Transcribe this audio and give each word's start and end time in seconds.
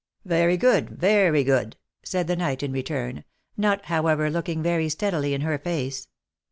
"Very 0.25 0.57
good, 0.57 0.89
very 0.89 1.43
good," 1.43 1.77
said 2.01 2.25
the 2.25 2.35
knight, 2.35 2.63
in 2.63 2.71
return— 2.71 3.23
not, 3.55 3.85
however, 3.85 4.31
looking 4.31 4.63
very 4.63 4.89
steadily 4.89 5.35
in 5.35 5.41
her 5.41 5.59
face. 5.59 6.07